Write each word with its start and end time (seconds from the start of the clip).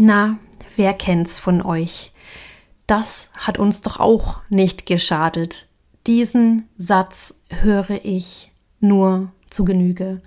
Na, 0.00 0.38
wer 0.76 0.94
kennt's 0.94 1.40
von 1.40 1.60
euch? 1.60 2.12
Das 2.86 3.26
hat 3.36 3.58
uns 3.58 3.82
doch 3.82 3.98
auch 3.98 4.40
nicht 4.48 4.86
geschadet. 4.86 5.66
Diesen 6.06 6.68
Satz 6.78 7.34
höre 7.48 8.04
ich 8.04 8.52
nur 8.78 9.32
zu 9.50 9.64
Genüge. 9.64 10.22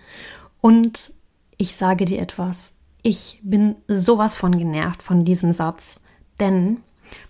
Und 0.60 1.14
ich 1.56 1.74
sage 1.74 2.04
dir 2.04 2.20
etwas. 2.20 2.74
Ich 3.02 3.40
bin 3.44 3.78
sowas 3.88 4.38
von 4.38 4.58
genervt 4.58 5.02
von 5.02 5.24
diesem 5.24 5.54
Satz. 5.54 6.02
Denn 6.42 6.82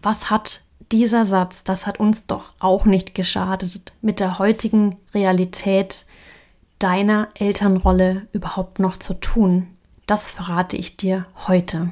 was 0.01 0.31
hat 0.31 0.61
dieser 0.91 1.25
Satz, 1.25 1.63
das 1.63 1.85
hat 1.85 1.99
uns 1.99 2.25
doch 2.25 2.55
auch 2.57 2.85
nicht 2.85 3.13
geschadet, 3.13 3.93
mit 4.01 4.19
der 4.19 4.39
heutigen 4.39 4.97
Realität 5.13 6.07
deiner 6.79 7.29
Elternrolle 7.37 8.27
überhaupt 8.31 8.79
noch 8.79 8.97
zu 8.97 9.13
tun? 9.13 9.67
Das 10.07 10.31
verrate 10.31 10.75
ich 10.75 10.97
dir 10.97 11.27
heute. 11.47 11.91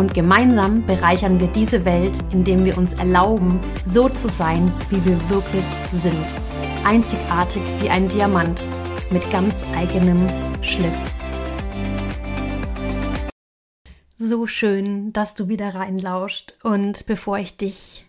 Und 0.00 0.14
gemeinsam 0.14 0.80
bereichern 0.86 1.40
wir 1.40 1.48
diese 1.48 1.84
Welt, 1.84 2.18
indem 2.32 2.64
wir 2.64 2.78
uns 2.78 2.94
erlauben, 2.94 3.60
so 3.84 4.08
zu 4.08 4.30
sein, 4.30 4.72
wie 4.88 5.04
wir 5.04 5.28
wirklich 5.28 5.62
sind. 5.92 6.26
Einzigartig 6.86 7.60
wie 7.82 7.90
ein 7.90 8.08
Diamant 8.08 8.62
mit 9.10 9.30
ganz 9.30 9.66
eigenem 9.76 10.26
Schliff. 10.62 10.96
So 14.16 14.46
schön, 14.46 15.12
dass 15.12 15.34
du 15.34 15.48
wieder 15.48 15.74
reinlauscht. 15.74 16.54
Und 16.62 17.04
bevor 17.04 17.36
ich 17.36 17.58
dich 17.58 18.06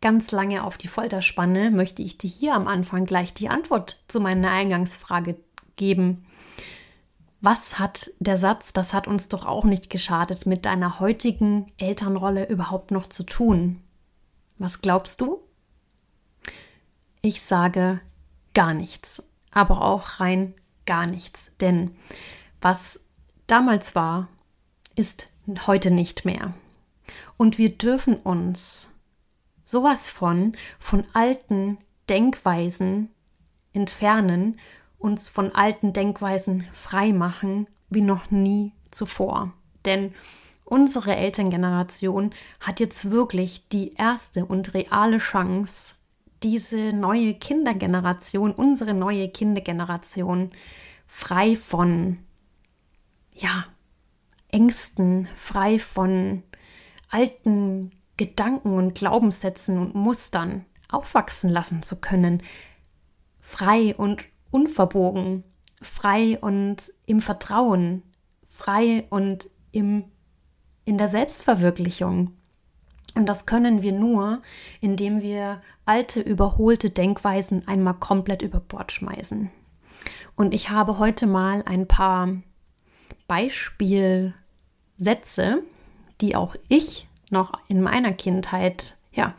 ganz 0.00 0.32
lange 0.32 0.64
auf 0.64 0.76
die 0.76 0.88
Folter 0.88 1.22
spanne, 1.22 1.70
möchte 1.70 2.02
ich 2.02 2.18
dir 2.18 2.30
hier 2.30 2.54
am 2.54 2.66
Anfang 2.66 3.04
gleich 3.04 3.32
die 3.32 3.48
Antwort 3.48 4.02
zu 4.08 4.18
meiner 4.18 4.50
Eingangsfrage 4.50 5.36
geben 5.76 6.24
was 7.40 7.78
hat 7.78 8.10
der 8.18 8.36
Satz, 8.36 8.72
das 8.72 8.92
hat 8.92 9.06
uns 9.06 9.28
doch 9.28 9.46
auch 9.46 9.64
nicht 9.64 9.90
geschadet, 9.90 10.46
mit 10.46 10.64
deiner 10.66 10.98
heutigen 10.98 11.66
Elternrolle 11.78 12.48
überhaupt 12.48 12.90
noch 12.90 13.08
zu 13.08 13.22
tun? 13.22 13.80
Was 14.58 14.80
glaubst 14.80 15.20
du? 15.20 15.40
Ich 17.22 17.42
sage 17.42 18.00
gar 18.54 18.74
nichts, 18.74 19.22
aber 19.52 19.82
auch 19.82 20.20
rein 20.20 20.54
gar 20.86 21.06
nichts, 21.06 21.50
denn 21.60 21.96
was 22.60 23.00
damals 23.46 23.94
war, 23.94 24.28
ist 24.96 25.28
heute 25.66 25.90
nicht 25.90 26.24
mehr. 26.24 26.54
Und 27.36 27.58
wir 27.58 27.76
dürfen 27.76 28.16
uns 28.16 28.88
sowas 29.64 30.10
von 30.10 30.56
von 30.78 31.04
alten 31.12 31.78
Denkweisen 32.08 33.10
entfernen 33.72 34.58
uns 34.98 35.28
von 35.28 35.54
alten 35.54 35.92
Denkweisen 35.92 36.66
frei 36.72 37.12
machen 37.12 37.68
wie 37.88 38.02
noch 38.02 38.30
nie 38.30 38.72
zuvor. 38.90 39.52
Denn 39.84 40.14
unsere 40.64 41.16
Elterngeneration 41.16 42.34
hat 42.60 42.80
jetzt 42.80 43.10
wirklich 43.10 43.68
die 43.68 43.94
erste 43.94 44.44
und 44.44 44.74
reale 44.74 45.18
Chance, 45.18 45.94
diese 46.42 46.92
neue 46.92 47.34
Kindergeneration, 47.34 48.52
unsere 48.52 48.94
neue 48.94 49.28
Kindergeneration 49.28 50.48
frei 51.06 51.56
von 51.56 52.18
ja, 53.32 53.64
Ängsten, 54.50 55.28
frei 55.34 55.78
von 55.78 56.42
alten 57.10 57.92
Gedanken 58.16 58.74
und 58.74 58.94
Glaubenssätzen 58.94 59.78
und 59.78 59.94
Mustern 59.94 60.64
aufwachsen 60.88 61.50
lassen 61.50 61.82
zu 61.82 62.00
können, 62.00 62.42
frei 63.40 63.94
und 63.96 64.24
unverbogen, 64.50 65.44
frei 65.80 66.38
und 66.40 66.92
im 67.06 67.20
Vertrauen, 67.20 68.02
frei 68.48 69.06
und 69.10 69.48
im, 69.72 70.04
in 70.84 70.98
der 70.98 71.08
Selbstverwirklichung. 71.08 72.32
Und 73.14 73.26
das 73.26 73.46
können 73.46 73.82
wir 73.82 73.92
nur, 73.92 74.42
indem 74.80 75.22
wir 75.22 75.60
alte, 75.84 76.20
überholte 76.20 76.90
Denkweisen 76.90 77.66
einmal 77.66 77.94
komplett 77.94 78.42
über 78.42 78.60
Bord 78.60 78.92
schmeißen. 78.92 79.50
Und 80.36 80.54
ich 80.54 80.70
habe 80.70 80.98
heute 80.98 81.26
mal 81.26 81.62
ein 81.66 81.88
paar 81.88 82.36
Beispielsätze, 83.26 84.32
die 86.20 86.36
auch 86.36 86.54
ich 86.68 87.08
noch 87.30 87.52
in 87.68 87.82
meiner 87.82 88.12
Kindheit 88.12 88.96
ja, 89.12 89.34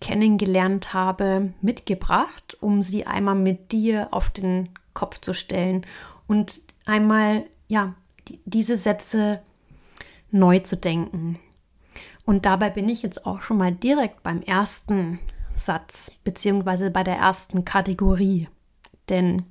kennengelernt 0.00 0.92
habe, 0.94 1.52
mitgebracht, 1.60 2.56
um 2.60 2.82
sie 2.82 3.06
einmal 3.06 3.34
mit 3.34 3.72
dir 3.72 4.08
auf 4.12 4.30
den 4.30 4.70
Kopf 4.94 5.20
zu 5.20 5.34
stellen 5.34 5.86
und 6.26 6.60
einmal, 6.86 7.44
ja, 7.66 7.94
die, 8.28 8.40
diese 8.44 8.76
Sätze 8.76 9.40
neu 10.30 10.58
zu 10.60 10.76
denken. 10.76 11.38
Und 12.24 12.46
dabei 12.46 12.70
bin 12.70 12.88
ich 12.88 13.02
jetzt 13.02 13.26
auch 13.26 13.40
schon 13.40 13.56
mal 13.56 13.72
direkt 13.72 14.22
beim 14.22 14.42
ersten 14.42 15.18
Satz, 15.56 16.12
beziehungsweise 16.24 16.90
bei 16.90 17.02
der 17.02 17.16
ersten 17.16 17.64
Kategorie. 17.64 18.48
Denn 19.08 19.44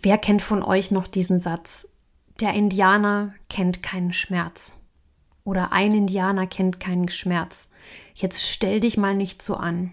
wer 0.00 0.18
kennt 0.18 0.42
von 0.42 0.62
euch 0.62 0.90
noch 0.90 1.06
diesen 1.06 1.38
Satz? 1.38 1.88
Der 2.40 2.54
Indianer 2.54 3.34
kennt 3.48 3.82
keinen 3.82 4.12
Schmerz. 4.12 4.74
Oder 5.44 5.72
ein 5.72 5.92
Indianer 5.92 6.46
kennt 6.46 6.80
keinen 6.80 7.08
Schmerz. 7.08 7.68
Jetzt 8.14 8.48
stell 8.48 8.80
dich 8.80 8.96
mal 8.96 9.14
nicht 9.14 9.42
so 9.42 9.56
an 9.56 9.92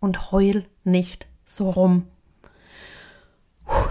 und 0.00 0.32
heul 0.32 0.64
nicht 0.84 1.26
so 1.44 1.70
rum. 1.70 2.06
Puh. 3.66 3.88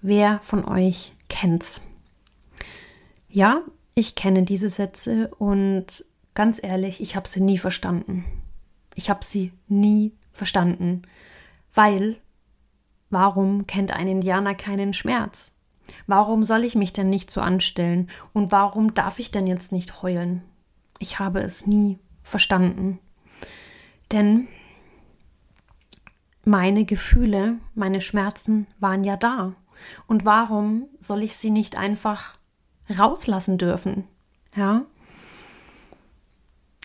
Wer 0.00 0.40
von 0.42 0.64
euch 0.64 1.12
kennt's? 1.28 1.80
Ja, 3.28 3.62
ich 3.94 4.14
kenne 4.14 4.42
diese 4.42 4.70
Sätze 4.70 5.28
und 5.38 6.04
ganz 6.34 6.60
ehrlich, 6.62 7.00
ich 7.00 7.14
habe 7.14 7.28
sie 7.28 7.40
nie 7.40 7.58
verstanden. 7.58 8.24
Ich 8.94 9.10
habe 9.10 9.24
sie 9.24 9.52
nie 9.68 10.12
verstanden, 10.32 11.02
weil 11.72 12.16
warum 13.10 13.66
kennt 13.66 13.92
ein 13.92 14.08
Indianer 14.08 14.54
keinen 14.54 14.92
Schmerz? 14.92 15.51
Warum 16.06 16.44
soll 16.44 16.64
ich 16.64 16.74
mich 16.74 16.92
denn 16.92 17.10
nicht 17.10 17.30
so 17.30 17.40
anstellen? 17.40 18.10
Und 18.32 18.52
warum 18.52 18.94
darf 18.94 19.18
ich 19.18 19.30
denn 19.30 19.46
jetzt 19.46 19.72
nicht 19.72 20.02
heulen? 20.02 20.42
Ich 20.98 21.18
habe 21.18 21.40
es 21.40 21.66
nie 21.66 21.98
verstanden. 22.22 22.98
Denn 24.10 24.48
meine 26.44 26.84
Gefühle, 26.84 27.58
meine 27.74 28.00
Schmerzen 28.00 28.66
waren 28.78 29.04
ja 29.04 29.16
da. 29.16 29.54
Und 30.06 30.24
warum 30.24 30.88
soll 31.00 31.22
ich 31.22 31.36
sie 31.36 31.50
nicht 31.50 31.76
einfach 31.78 32.38
rauslassen 32.98 33.58
dürfen? 33.58 34.04
Ja? 34.54 34.82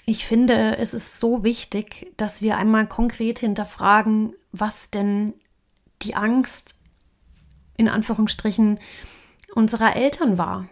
Ich 0.06 0.26
finde, 0.26 0.78
es 0.78 0.94
ist 0.94 1.20
so 1.20 1.44
wichtig, 1.44 2.14
dass 2.18 2.42
wir 2.42 2.58
einmal 2.58 2.88
konkret 2.88 3.40
hinterfragen, 3.40 4.34
was 4.52 4.90
denn 4.90 5.34
die 6.02 6.16
Angst 6.16 6.77
in 7.78 7.88
Anführungsstrichen 7.88 8.80
unserer 9.54 9.96
Eltern 9.96 10.38
war, 10.38 10.68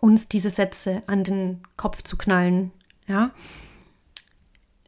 uns 0.00 0.28
diese 0.28 0.50
Sätze 0.50 1.02
an 1.06 1.24
den 1.24 1.62
Kopf 1.76 2.02
zu 2.02 2.16
knallen. 2.16 2.72
Ja, 3.06 3.30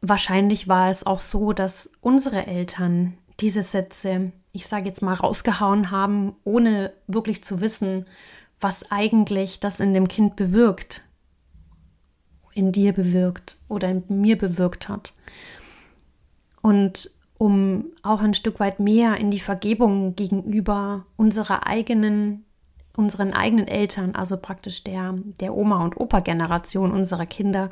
wahrscheinlich 0.01 0.67
war 0.67 0.89
es 0.89 1.05
auch 1.05 1.21
so, 1.21 1.53
dass 1.53 1.89
unsere 2.01 2.45
Eltern 2.45 3.17
diese 3.39 3.63
Sätze, 3.63 4.31
ich 4.51 4.67
sage 4.67 4.85
jetzt 4.85 5.01
mal, 5.01 5.13
rausgehauen 5.13 5.91
haben, 5.91 6.35
ohne 6.43 6.93
wirklich 7.07 7.43
zu 7.43 7.61
wissen, 7.61 8.05
was 8.59 8.91
eigentlich 8.91 9.59
das 9.59 9.79
in 9.79 9.93
dem 9.93 10.07
Kind 10.07 10.35
bewirkt, 10.35 11.03
in 12.53 12.71
dir 12.71 12.93
bewirkt 12.93 13.57
oder 13.69 13.89
in 13.89 14.03
mir 14.09 14.37
bewirkt 14.37 14.89
hat. 14.89 15.13
Und 16.61 17.11
um 17.39 17.85
auch 18.03 18.19
ein 18.19 18.33
Stück 18.33 18.59
weit 18.59 18.81
mehr 18.81 19.15
in 19.15 19.31
die 19.31 19.39
Vergebung 19.39 20.13
gegenüber 20.13 21.05
unserer 21.15 21.65
eigenen, 21.65 22.43
unseren 22.97 23.33
eigenen 23.33 23.65
Eltern, 23.65 24.13
also 24.13 24.35
praktisch 24.35 24.83
der, 24.83 25.15
der 25.39 25.55
Oma- 25.55 25.81
und 25.85 25.97
Opa-Generation 25.97 26.91
unserer 26.91 27.25
Kinder 27.25 27.69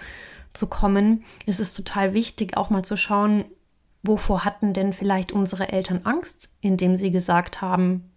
zu 0.53 0.67
kommen, 0.67 1.25
ist 1.45 1.59
es 1.59 1.73
total 1.73 2.13
wichtig, 2.13 2.55
auch 2.55 2.69
mal 2.69 2.83
zu 2.83 2.95
schauen, 2.95 3.43
wovor 4.03 4.45
hatten 4.45 4.71
denn 4.71 4.93
vielleicht 4.93 5.33
unsere 5.33 5.67
Eltern 5.67 5.99
Angst, 6.05 6.49
indem 6.61 6.95
sie 6.95 7.11
gesagt 7.11 7.59
haben, 7.61 8.09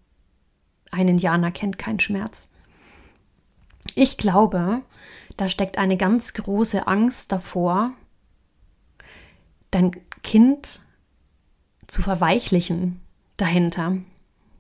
ein 0.93 1.09
Indianer 1.09 1.51
kennt 1.51 1.79
keinen 1.79 1.99
Schmerz. 1.99 2.49
Ich 3.97 4.19
glaube, 4.19 4.83
da 5.37 5.49
steckt 5.49 5.79
eine 5.79 5.97
ganz 5.97 6.33
große 6.33 6.87
Angst 6.87 7.33
davor, 7.33 7.91
dein 9.73 9.91
Kind 10.23 10.83
zu 11.91 12.03
verweichlichen 12.03 13.01
dahinter. 13.37 13.97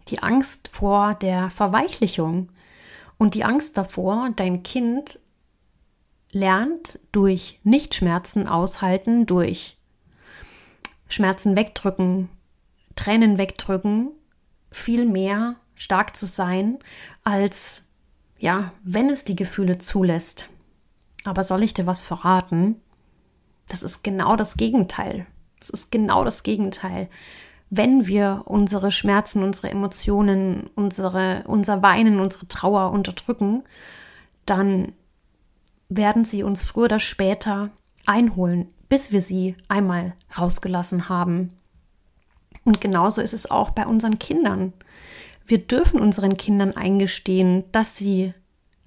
Die 0.09 0.23
Angst 0.23 0.69
vor 0.69 1.15
der 1.15 1.49
Verweichlichung 1.49 2.49
und 3.19 3.35
die 3.35 3.44
Angst 3.44 3.77
davor, 3.77 4.31
dein 4.35 4.65
Kind 4.65 5.21
lernt 6.32 6.99
durch 7.12 7.61
Nichtschmerzen 7.62 8.49
aushalten, 8.49 9.27
durch 9.27 9.77
Schmerzen 11.09 11.56
wegdrücken, 11.56 12.29
Tränen 12.97 13.38
wegdrücken, 13.38 14.11
viel 14.73 15.06
mehr 15.06 15.55
stark 15.77 16.17
zu 16.17 16.27
sein, 16.27 16.79
als 17.23 17.85
ja, 18.38 18.73
wenn 18.82 19.09
es 19.09 19.23
die 19.25 19.37
Gefühle 19.37 19.79
zulässt. 19.79 20.49
Aber 21.25 21.44
soll 21.44 21.62
ich 21.62 21.75
dir 21.75 21.87
was 21.87 22.03
verraten? 22.03 22.81
Das 23.69 23.82
ist 23.85 24.03
genau 24.03 24.35
das 24.35 24.56
Gegenteil. 24.56 25.27
Das 25.60 25.70
ist 25.70 25.92
genau 25.92 26.24
das 26.24 26.42
Gegenteil. 26.42 27.08
Wenn 27.68 28.06
wir 28.06 28.42
unsere 28.46 28.90
Schmerzen, 28.90 29.44
unsere 29.44 29.70
Emotionen, 29.70 30.68
unsere, 30.74 31.44
unser 31.46 31.82
Weinen, 31.82 32.18
unsere 32.18 32.48
Trauer 32.48 32.90
unterdrücken, 32.90 33.62
dann 34.44 34.92
werden 35.88 36.24
sie 36.24 36.42
uns 36.42 36.64
früher 36.64 36.86
oder 36.86 36.98
später 36.98 37.70
einholen, 38.06 38.68
bis 38.88 39.12
wir 39.12 39.22
sie 39.22 39.54
einmal 39.68 40.14
rausgelassen 40.36 41.08
haben. 41.08 41.56
Und 42.64 42.80
genauso 42.80 43.20
ist 43.20 43.34
es 43.34 43.50
auch 43.50 43.70
bei 43.70 43.86
unseren 43.86 44.18
Kindern. 44.18 44.72
Wir 45.46 45.58
dürfen 45.58 46.00
unseren 46.00 46.36
Kindern 46.36 46.76
eingestehen, 46.76 47.64
dass 47.72 47.96
sie 47.96 48.34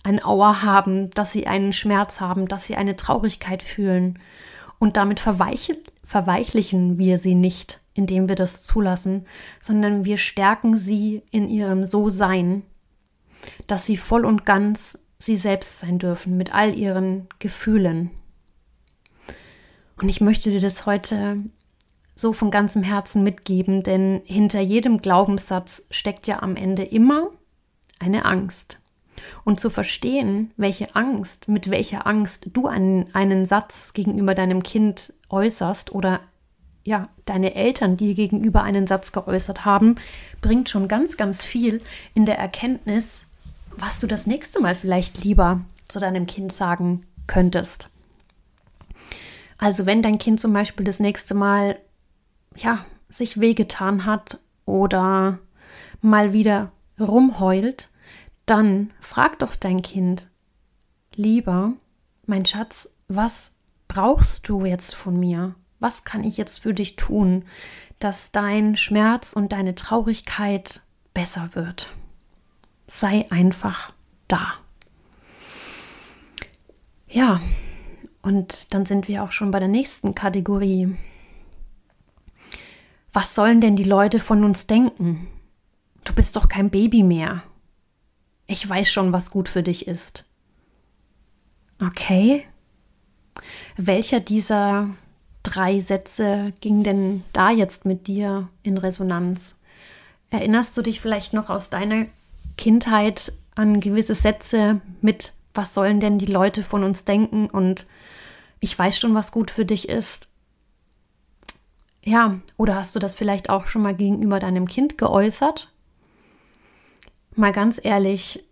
ein 0.03 0.23
Auer 0.23 0.63
haben, 0.63 1.09
dass 1.11 1.31
sie 1.31 1.47
einen 1.47 1.73
Schmerz 1.73 2.19
haben, 2.19 2.47
dass 2.47 2.67
sie 2.67 2.75
eine 2.75 2.95
Traurigkeit 2.95 3.63
fühlen. 3.63 4.19
Und 4.83 4.97
damit 4.97 5.21
verweichlichen 5.21 6.97
wir 6.97 7.17
sie 7.17 7.35
nicht, 7.35 7.79
indem 7.93 8.27
wir 8.27 8.35
das 8.35 8.63
zulassen, 8.63 9.25
sondern 9.61 10.03
wir 10.03 10.17
stärken 10.17 10.75
sie 10.75 11.21
in 11.31 11.47
ihrem 11.47 11.85
So-Sein, 11.85 12.63
dass 13.65 13.85
sie 13.85 13.95
voll 13.95 14.25
und 14.25 14.45
ganz 14.45 14.99
sie 15.19 15.37
selbst 15.37 15.79
sein 15.79 15.99
dürfen 15.99 16.35
mit 16.35 16.53
all 16.53 16.75
ihren 16.75 17.29
Gefühlen. 17.39 18.11
Und 20.01 20.09
ich 20.09 20.19
möchte 20.19 20.51
dir 20.51 20.59
das 20.59 20.85
heute 20.85 21.37
so 22.13 22.33
von 22.33 22.51
ganzem 22.51 22.83
Herzen 22.83 23.23
mitgeben, 23.23 23.83
denn 23.83 24.21
hinter 24.25 24.59
jedem 24.59 24.97
Glaubenssatz 24.97 25.83
steckt 25.91 26.27
ja 26.27 26.43
am 26.43 26.57
Ende 26.57 26.83
immer 26.83 27.29
eine 27.99 28.25
Angst. 28.25 28.79
Und 29.43 29.59
zu 29.59 29.69
verstehen, 29.69 30.51
welche 30.57 30.95
Angst, 30.95 31.47
mit 31.47 31.69
welcher 31.69 32.07
Angst 32.07 32.49
du 32.53 32.67
einen, 32.67 33.05
einen 33.13 33.45
Satz 33.45 33.93
gegenüber 33.93 34.35
deinem 34.35 34.63
Kind 34.63 35.13
äußerst 35.29 35.93
oder 35.93 36.19
ja, 36.83 37.07
deine 37.25 37.55
Eltern 37.55 37.95
dir 37.95 38.13
gegenüber 38.13 38.63
einen 38.63 38.87
Satz 38.87 39.11
geäußert 39.11 39.63
haben, 39.63 39.95
bringt 40.41 40.69
schon 40.69 40.87
ganz, 40.87 41.15
ganz 41.15 41.45
viel 41.45 41.81
in 42.13 42.25
der 42.25 42.37
Erkenntnis, 42.37 43.25
was 43.77 43.99
du 43.99 44.07
das 44.07 44.27
nächste 44.27 44.59
Mal 44.59 44.75
vielleicht 44.75 45.23
lieber 45.23 45.61
zu 45.87 45.99
deinem 45.99 46.25
Kind 46.25 46.53
sagen 46.53 47.05
könntest. 47.27 47.89
Also 49.57 49.85
wenn 49.85 50.01
dein 50.01 50.17
Kind 50.17 50.39
zum 50.41 50.51
Beispiel 50.51 50.85
das 50.85 50.99
nächste 50.99 51.35
Mal 51.35 51.77
ja, 52.57 52.85
sich 53.09 53.39
wehgetan 53.39 54.05
hat 54.05 54.39
oder 54.65 55.39
mal 56.01 56.33
wieder 56.33 56.71
rumheult, 56.99 57.89
dann 58.45 58.91
frag 58.99 59.39
doch 59.39 59.55
dein 59.55 59.81
Kind, 59.81 60.29
lieber, 61.15 61.73
mein 62.25 62.45
Schatz, 62.45 62.89
was 63.07 63.55
brauchst 63.87 64.47
du 64.49 64.65
jetzt 64.65 64.95
von 64.95 65.19
mir? 65.19 65.55
Was 65.79 66.03
kann 66.03 66.23
ich 66.23 66.37
jetzt 66.37 66.59
für 66.59 66.73
dich 66.73 66.95
tun, 66.95 67.45
dass 67.99 68.31
dein 68.31 68.77
Schmerz 68.77 69.33
und 69.33 69.51
deine 69.51 69.75
Traurigkeit 69.75 70.81
besser 71.13 71.49
wird? 71.53 71.93
Sei 72.85 73.29
einfach 73.29 73.93
da. 74.27 74.53
Ja, 77.07 77.41
und 78.21 78.73
dann 78.73 78.85
sind 78.85 79.07
wir 79.07 79.23
auch 79.23 79.31
schon 79.31 79.51
bei 79.51 79.59
der 79.59 79.67
nächsten 79.67 80.15
Kategorie. 80.15 80.95
Was 83.11 83.35
sollen 83.35 83.61
denn 83.61 83.75
die 83.75 83.83
Leute 83.83 84.19
von 84.19 84.43
uns 84.43 84.65
denken? 84.65 85.27
Du 86.03 86.13
bist 86.13 86.35
doch 86.35 86.47
kein 86.47 86.71
Baby 86.71 87.03
mehr. 87.03 87.43
Ich 88.47 88.67
weiß 88.67 88.91
schon, 88.91 89.13
was 89.13 89.31
gut 89.31 89.49
für 89.49 89.63
dich 89.63 89.87
ist. 89.87 90.25
Okay. 91.81 92.45
Welcher 93.77 94.19
dieser 94.19 94.89
drei 95.43 95.79
Sätze 95.79 96.53
ging 96.61 96.83
denn 96.83 97.23
da 97.33 97.51
jetzt 97.51 97.85
mit 97.85 98.07
dir 98.07 98.47
in 98.63 98.77
Resonanz? 98.77 99.55
Erinnerst 100.29 100.75
du 100.77 100.81
dich 100.81 101.01
vielleicht 101.01 101.33
noch 101.33 101.49
aus 101.49 101.69
deiner 101.69 102.05
Kindheit 102.57 103.33
an 103.55 103.79
gewisse 103.79 104.15
Sätze 104.15 104.81
mit, 105.01 105.33
was 105.53 105.73
sollen 105.73 105.99
denn 105.99 106.17
die 106.17 106.25
Leute 106.25 106.63
von 106.63 106.83
uns 106.83 107.05
denken 107.05 107.49
und 107.49 107.85
ich 108.59 108.77
weiß 108.77 108.97
schon, 108.97 109.13
was 109.13 109.31
gut 109.31 109.51
für 109.51 109.65
dich 109.65 109.89
ist? 109.89 110.27
Ja, 112.03 112.39
oder 112.57 112.75
hast 112.75 112.95
du 112.95 112.99
das 112.99 113.15
vielleicht 113.15 113.49
auch 113.49 113.67
schon 113.67 113.81
mal 113.81 113.95
gegenüber 113.95 114.39
deinem 114.39 114.67
Kind 114.67 114.97
geäußert? 114.97 115.72
Mal 117.35 117.51
ganz 117.51 117.79
ehrlich, 117.83 118.43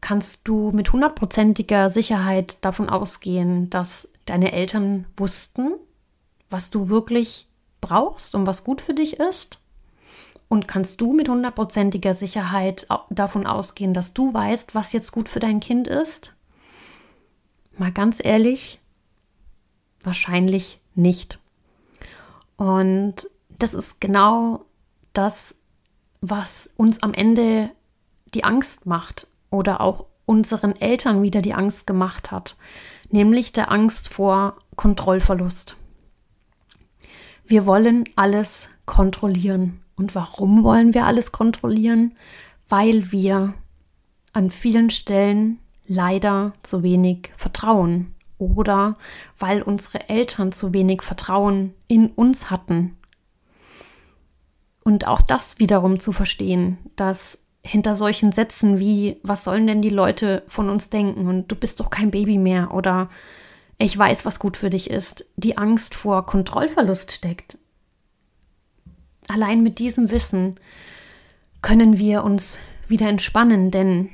kannst 0.00 0.46
du 0.48 0.70
mit 0.72 0.92
hundertprozentiger 0.92 1.90
Sicherheit 1.90 2.58
davon 2.62 2.88
ausgehen, 2.88 3.70
dass 3.70 4.08
deine 4.26 4.52
Eltern 4.52 5.06
wussten, 5.16 5.74
was 6.50 6.70
du 6.70 6.88
wirklich 6.88 7.46
brauchst 7.80 8.34
und 8.34 8.46
was 8.46 8.64
gut 8.64 8.80
für 8.80 8.94
dich 8.94 9.18
ist? 9.20 9.58
Und 10.48 10.66
kannst 10.66 11.00
du 11.00 11.12
mit 11.12 11.28
hundertprozentiger 11.28 12.14
Sicherheit 12.14 12.86
davon 13.10 13.46
ausgehen, 13.46 13.92
dass 13.92 14.14
du 14.14 14.32
weißt, 14.32 14.74
was 14.74 14.92
jetzt 14.92 15.12
gut 15.12 15.28
für 15.28 15.40
dein 15.40 15.60
Kind 15.60 15.88
ist? 15.88 16.32
Mal 17.76 17.92
ganz 17.92 18.18
ehrlich, 18.24 18.80
wahrscheinlich 20.02 20.80
nicht. 20.94 21.38
Und 22.56 23.30
das 23.58 23.74
ist 23.74 24.00
genau 24.00 24.64
das, 25.12 25.54
was 26.20 26.70
uns 26.76 27.02
am 27.02 27.14
Ende 27.14 27.70
die 28.34 28.44
Angst 28.44 28.86
macht 28.86 29.26
oder 29.50 29.80
auch 29.80 30.06
unseren 30.26 30.76
Eltern 30.76 31.22
wieder 31.22 31.42
die 31.42 31.54
Angst 31.54 31.86
gemacht 31.86 32.30
hat, 32.30 32.56
nämlich 33.10 33.52
der 33.52 33.72
Angst 33.72 34.12
vor 34.12 34.56
Kontrollverlust. 34.76 35.76
Wir 37.46 37.64
wollen 37.64 38.04
alles 38.14 38.68
kontrollieren. 38.84 39.80
Und 39.96 40.14
warum 40.14 40.62
wollen 40.62 40.92
wir 40.92 41.06
alles 41.06 41.32
kontrollieren? 41.32 42.14
Weil 42.68 43.10
wir 43.10 43.54
an 44.34 44.50
vielen 44.50 44.90
Stellen 44.90 45.58
leider 45.86 46.52
zu 46.62 46.82
wenig 46.82 47.32
vertrauen 47.36 48.14
oder 48.36 48.96
weil 49.38 49.62
unsere 49.62 50.08
Eltern 50.08 50.52
zu 50.52 50.74
wenig 50.74 51.02
Vertrauen 51.02 51.74
in 51.88 52.08
uns 52.10 52.50
hatten. 52.50 52.96
Und 54.84 55.08
auch 55.08 55.22
das 55.22 55.58
wiederum 55.58 55.98
zu 55.98 56.12
verstehen, 56.12 56.78
dass 56.96 57.38
hinter 57.68 57.94
solchen 57.94 58.32
Sätzen 58.32 58.78
wie, 58.78 59.18
was 59.22 59.44
sollen 59.44 59.66
denn 59.66 59.82
die 59.82 59.90
Leute 59.90 60.42
von 60.48 60.70
uns 60.70 60.88
denken 60.88 61.28
und 61.28 61.52
du 61.52 61.54
bist 61.54 61.80
doch 61.80 61.90
kein 61.90 62.10
Baby 62.10 62.38
mehr 62.38 62.72
oder 62.72 63.10
ich 63.76 63.96
weiß, 63.96 64.24
was 64.24 64.40
gut 64.40 64.56
für 64.56 64.70
dich 64.70 64.88
ist, 64.88 65.26
die 65.36 65.58
Angst 65.58 65.94
vor 65.94 66.24
Kontrollverlust 66.24 67.12
steckt. 67.12 67.58
Allein 69.28 69.62
mit 69.62 69.78
diesem 69.78 70.10
Wissen 70.10 70.56
können 71.60 71.98
wir 71.98 72.24
uns 72.24 72.58
wieder 72.88 73.06
entspannen, 73.06 73.70
denn 73.70 74.08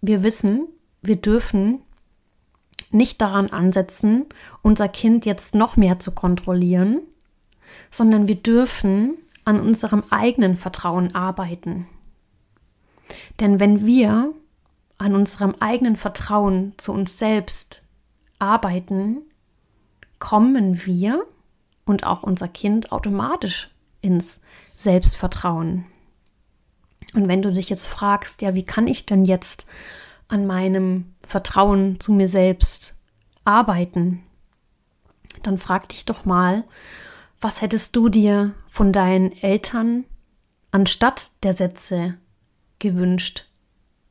wir 0.00 0.22
wissen, 0.22 0.66
wir 1.02 1.16
dürfen 1.16 1.80
nicht 2.90 3.20
daran 3.20 3.50
ansetzen, 3.50 4.24
unser 4.62 4.88
Kind 4.88 5.26
jetzt 5.26 5.54
noch 5.54 5.76
mehr 5.76 5.98
zu 5.98 6.12
kontrollieren, 6.12 7.00
sondern 7.90 8.26
wir 8.26 8.36
dürfen 8.36 9.18
an 9.44 9.60
unserem 9.60 10.02
eigenen 10.08 10.56
Vertrauen 10.56 11.14
arbeiten. 11.14 11.86
Denn 13.40 13.60
wenn 13.60 13.84
wir 13.86 14.32
an 14.98 15.14
unserem 15.14 15.54
eigenen 15.60 15.96
Vertrauen 15.96 16.74
zu 16.76 16.92
uns 16.92 17.18
selbst 17.18 17.82
arbeiten, 18.38 19.18
kommen 20.18 20.84
wir 20.86 21.24
und 21.84 22.04
auch 22.04 22.22
unser 22.22 22.48
Kind 22.48 22.92
automatisch 22.92 23.70
ins 24.00 24.40
Selbstvertrauen. 24.76 25.86
Und 27.14 27.28
wenn 27.28 27.42
du 27.42 27.52
dich 27.52 27.68
jetzt 27.68 27.88
fragst, 27.88 28.42
ja, 28.42 28.54
wie 28.54 28.64
kann 28.64 28.86
ich 28.86 29.06
denn 29.06 29.24
jetzt 29.24 29.66
an 30.28 30.46
meinem 30.46 31.14
Vertrauen 31.22 32.00
zu 32.00 32.12
mir 32.12 32.28
selbst 32.28 32.94
arbeiten, 33.44 34.22
dann 35.42 35.58
frag 35.58 35.88
dich 35.88 36.04
doch 36.04 36.24
mal, 36.24 36.64
was 37.40 37.62
hättest 37.62 37.94
du 37.94 38.08
dir 38.08 38.54
von 38.68 38.92
deinen 38.92 39.32
Eltern 39.32 40.04
anstatt 40.72 41.30
der 41.42 41.52
Sätze 41.52 42.16
gewünscht, 42.78 43.46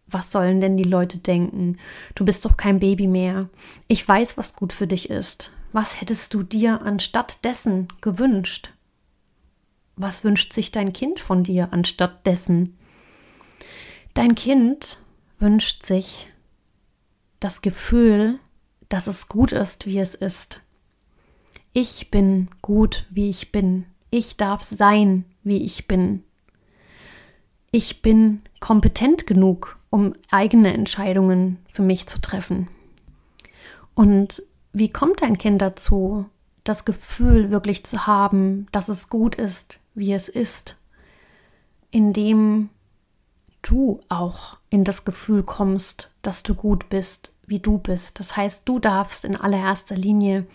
Was 0.07 0.31
sollen 0.31 0.61
denn 0.61 0.77
die 0.77 0.83
Leute 0.83 1.17
denken? 1.17 1.77
Du 2.13 2.25
bist 2.25 2.45
doch 2.45 2.57
kein 2.57 2.79
Baby 2.79 3.07
mehr. 3.07 3.49
Ich 3.87 4.07
weiß, 4.07 4.37
was 4.37 4.55
gut 4.55 4.71
für 4.71 4.87
dich 4.87 5.09
ist. 5.09 5.51
Was 5.73 5.99
hättest 5.99 6.33
du 6.33 6.43
dir 6.43 6.83
anstatt 6.83 7.43
dessen 7.43 7.87
gewünscht? 8.01 8.71
Was 9.95 10.23
wünscht 10.23 10.53
sich 10.53 10.71
dein 10.71 10.93
Kind 10.93 11.19
von 11.19 11.43
dir 11.43 11.73
anstatt 11.73 12.25
dessen? 12.25 12.77
Dein 14.13 14.35
Kind 14.35 14.99
wünscht 15.39 15.85
sich 15.85 16.31
das 17.39 17.61
Gefühl, 17.61 18.39
dass 18.89 19.07
es 19.07 19.27
gut 19.27 19.51
ist, 19.51 19.85
wie 19.87 19.99
es 19.99 20.15
ist. 20.15 20.61
Ich 21.73 22.11
bin 22.11 22.47
gut, 22.61 23.05
wie 23.09 23.29
ich 23.29 23.51
bin. 23.51 23.85
Ich 24.11 24.37
darf 24.37 24.63
sein, 24.63 25.25
wie 25.43 25.63
ich 25.63 25.87
bin. 25.87 26.23
Ich 27.77 28.01
bin 28.01 28.41
kompetent 28.61 29.27
genug, 29.27 29.77
um 29.89 30.13
eigene 30.31 30.73
Entscheidungen 30.73 31.57
für 31.73 31.81
mich 31.81 32.07
zu 32.07 32.21
treffen. 32.21 32.69
Und 33.95 34.43
wie 34.71 34.89
kommt 34.89 35.21
ein 35.21 35.37
Kind 35.37 35.61
dazu, 35.61 36.23
das 36.63 36.85
Gefühl 36.85 37.51
wirklich 37.51 37.83
zu 37.85 38.07
haben, 38.07 38.67
dass 38.71 38.87
es 38.87 39.09
gut 39.09 39.35
ist, 39.35 39.81
wie 39.93 40.13
es 40.13 40.29
ist? 40.29 40.77
Indem 41.91 42.69
du 43.61 43.99
auch 44.07 44.55
in 44.69 44.85
das 44.85 45.03
Gefühl 45.03 45.43
kommst, 45.43 46.11
dass 46.21 46.43
du 46.43 46.55
gut 46.55 46.87
bist, 46.87 47.33
wie 47.45 47.59
du 47.59 47.77
bist. 47.77 48.21
Das 48.21 48.37
heißt, 48.37 48.61
du 48.63 48.79
darfst 48.79 49.25
in 49.25 49.35
allererster 49.35 49.97
Linie 49.97 50.47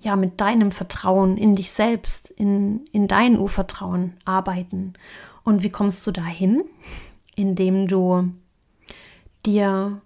ja 0.00 0.16
mit 0.16 0.38
deinem 0.38 0.70
Vertrauen 0.70 1.38
in 1.38 1.54
dich 1.54 1.70
selbst, 1.70 2.30
in, 2.30 2.84
in 2.92 3.08
dein 3.08 3.38
Urvertrauen 3.38 4.12
arbeiten. 4.26 4.92
Und 5.46 5.62
wie 5.62 5.70
kommst 5.70 6.04
du 6.04 6.10
dahin? 6.10 6.64
Indem 7.36 7.86
du 7.86 8.32
dir 9.46 10.02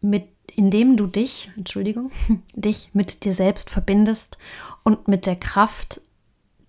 mit, 0.00 0.28
indem 0.54 0.96
du 0.96 1.08
dich, 1.08 1.50
Entschuldigung, 1.56 2.12
dich 2.54 2.90
mit 2.92 3.24
dir 3.24 3.32
selbst 3.32 3.68
verbindest 3.68 4.38
und 4.84 5.08
mit 5.08 5.26
der 5.26 5.34
Kraft, 5.34 6.00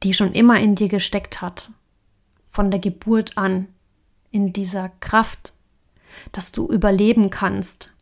die 0.02 0.16
schon 0.16 0.34
immer 0.34 0.60
in 0.60 0.74
dir 0.74 0.88
gesteckt 0.88 1.44
hat, 1.44 1.70
von 2.48 2.72
der 2.72 2.80
Geburt 2.80 3.38
an, 3.38 3.68
in 4.32 4.52
dieser 4.52 4.90
Kraft, 5.00 5.54
dass 6.32 6.52
du 6.52 6.68
überleben 6.68 7.30
kannst, 7.30 7.94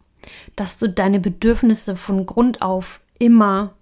dass 0.55 0.79
du 0.79 0.87
deine 0.87 1.19
Bedürfnisse 1.19 1.97
von 1.97 2.25
Grund 2.25 2.61
auf 2.61 3.01
immer 3.19 3.73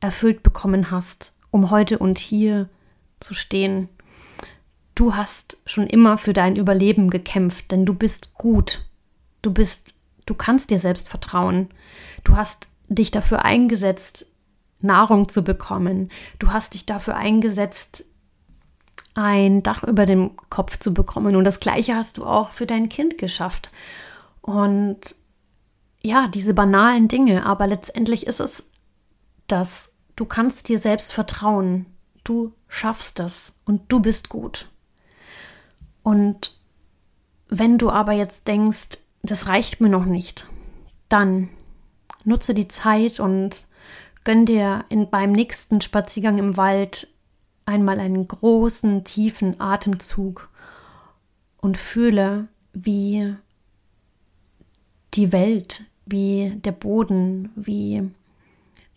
erfüllt 0.00 0.42
bekommen 0.42 0.90
hast, 0.90 1.36
um 1.50 1.68
heute 1.68 1.98
und 1.98 2.16
hier 2.18 2.70
zu 3.20 3.34
stehen. 3.34 3.90
Du 4.96 5.14
hast 5.14 5.58
schon 5.66 5.86
immer 5.86 6.16
für 6.16 6.32
dein 6.32 6.56
Überleben 6.56 7.10
gekämpft, 7.10 7.70
denn 7.70 7.84
du 7.84 7.92
bist 7.92 8.32
gut. 8.34 8.86
Du 9.42 9.52
bist, 9.52 9.92
du 10.24 10.34
kannst 10.34 10.70
dir 10.70 10.78
selbst 10.78 11.10
vertrauen. 11.10 11.68
Du 12.24 12.36
hast 12.36 12.68
dich 12.88 13.10
dafür 13.10 13.44
eingesetzt, 13.44 14.26
Nahrung 14.80 15.28
zu 15.28 15.44
bekommen. 15.44 16.10
Du 16.38 16.50
hast 16.50 16.72
dich 16.72 16.86
dafür 16.86 17.14
eingesetzt, 17.14 18.06
ein 19.12 19.62
Dach 19.62 19.84
über 19.84 20.06
dem 20.06 20.30
Kopf 20.48 20.78
zu 20.78 20.94
bekommen. 20.94 21.36
Und 21.36 21.44
das 21.44 21.60
Gleiche 21.60 21.94
hast 21.94 22.16
du 22.16 22.24
auch 22.24 22.50
für 22.50 22.66
dein 22.66 22.88
Kind 22.88 23.18
geschafft. 23.18 23.70
Und 24.40 25.14
ja, 26.02 26.26
diese 26.28 26.54
banalen 26.54 27.08
Dinge, 27.08 27.44
aber 27.44 27.66
letztendlich 27.66 28.26
ist 28.26 28.40
es 28.40 28.64
das. 29.46 29.92
Du 30.16 30.24
kannst 30.24 30.70
dir 30.70 30.78
selbst 30.78 31.12
vertrauen. 31.12 31.84
Du 32.24 32.54
schaffst 32.66 33.18
das 33.18 33.52
und 33.66 33.82
du 33.88 34.00
bist 34.00 34.30
gut. 34.30 34.68
Und 36.06 36.56
wenn 37.48 37.78
du 37.78 37.90
aber 37.90 38.12
jetzt 38.12 38.46
denkst, 38.46 38.98
das 39.24 39.48
reicht 39.48 39.80
mir 39.80 39.88
noch 39.88 40.04
nicht, 40.04 40.46
dann 41.08 41.48
nutze 42.22 42.54
die 42.54 42.68
Zeit 42.68 43.18
und 43.18 43.66
gönn 44.22 44.46
dir 44.46 44.84
in, 44.88 45.10
beim 45.10 45.32
nächsten 45.32 45.80
Spaziergang 45.80 46.38
im 46.38 46.56
Wald 46.56 47.12
einmal 47.64 47.98
einen 47.98 48.28
großen, 48.28 49.02
tiefen 49.02 49.60
Atemzug 49.60 50.48
und 51.56 51.76
fühle, 51.76 52.46
wie 52.72 53.34
die 55.14 55.32
Welt, 55.32 55.86
wie 56.04 56.52
der 56.58 56.70
Boden, 56.70 57.50
wie 57.56 58.08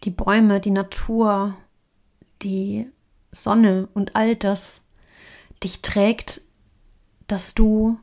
die 0.03 0.11
Bäume, 0.11 0.59
die 0.59 0.69
Natur, 0.69 1.57
die 2.43 2.87
Sonne 3.31 3.89
und 3.95 4.15
all 4.15 4.35
das 4.35 4.81
dich 5.63 5.81
trägt, 5.81 6.41
dass 7.31 7.55
du 7.55 7.97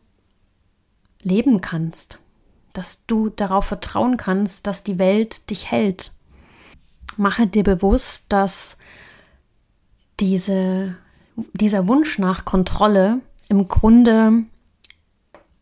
leben 1.23 1.61
kannst, 1.61 2.19
dass 2.73 3.07
du 3.07 3.31
darauf 3.31 3.67
vertrauen 3.67 4.17
kannst, 4.17 4.67
dass 4.67 4.83
die 4.83 4.99
Welt 4.99 5.51
dich 5.51 5.71
hält. 5.71 6.13
Mache 7.17 7.47
dir 7.47 7.63
bewusst, 7.63 8.27
dass 8.29 8.77
diese, 10.21 10.97
dieser 11.53 11.89
Wunsch 11.89 12.19
nach 12.19 12.45
Kontrolle 12.45 13.21
im 13.49 13.69
Grunde 13.69 14.45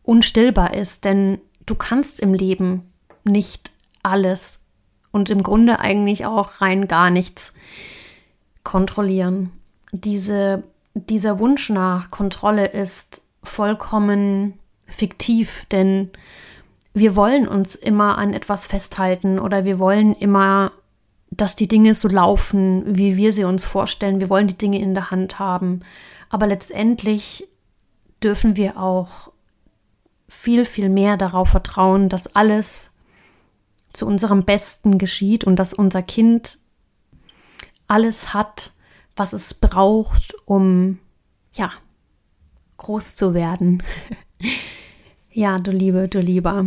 unstillbar 0.03 0.73
ist, 0.73 1.05
denn 1.05 1.39
du 1.65 1.75
kannst 1.75 2.19
im 2.19 2.33
Leben 2.33 2.91
nicht 3.23 3.71
alles 4.03 4.61
und 5.11 5.29
im 5.29 5.41
Grunde 5.41 5.79
eigentlich 5.79 6.25
auch 6.25 6.61
rein 6.61 6.87
gar 6.87 7.09
nichts 7.09 7.53
kontrollieren. 8.63 9.51
Diese, 9.91 10.63
dieser 10.93 11.39
Wunsch 11.39 11.69
nach 11.69 12.11
Kontrolle 12.11 12.67
ist 12.67 13.24
vollkommen 13.45 14.59
fiktiv, 14.87 15.65
denn 15.71 16.11
wir 16.93 17.15
wollen 17.15 17.47
uns 17.47 17.75
immer 17.75 18.17
an 18.17 18.33
etwas 18.33 18.67
festhalten 18.67 19.39
oder 19.39 19.65
wir 19.65 19.79
wollen 19.79 20.13
immer 20.13 20.71
dass 21.37 21.55
die 21.55 21.67
Dinge 21.67 21.93
so 21.93 22.07
laufen, 22.07 22.97
wie 22.97 23.17
wir 23.17 23.33
sie 23.33 23.43
uns 23.43 23.65
vorstellen. 23.65 24.19
Wir 24.19 24.29
wollen 24.29 24.47
die 24.47 24.57
Dinge 24.57 24.79
in 24.79 24.93
der 24.93 25.11
Hand 25.11 25.39
haben. 25.39 25.81
Aber 26.29 26.47
letztendlich 26.47 27.47
dürfen 28.23 28.55
wir 28.55 28.79
auch 28.79 29.31
viel, 30.27 30.65
viel 30.65 30.89
mehr 30.89 31.17
darauf 31.17 31.49
vertrauen, 31.49 32.09
dass 32.09 32.35
alles 32.35 32.91
zu 33.93 34.05
unserem 34.05 34.43
Besten 34.43 34.97
geschieht 34.97 35.43
und 35.43 35.57
dass 35.57 35.73
unser 35.73 36.01
Kind 36.01 36.57
alles 37.87 38.33
hat, 38.33 38.73
was 39.15 39.33
es 39.33 39.53
braucht, 39.53 40.33
um 40.45 40.99
ja 41.53 41.71
groß 42.77 43.15
zu 43.15 43.33
werden. 43.33 43.83
ja, 45.31 45.57
du 45.57 45.71
Liebe, 45.71 46.07
du 46.07 46.19
Lieber. 46.19 46.65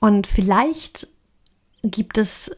Und 0.00 0.26
vielleicht 0.26 1.06
gibt 1.82 2.18
es 2.18 2.50